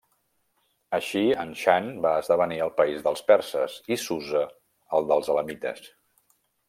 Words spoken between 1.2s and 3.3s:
Anshan va esdevenir el país dels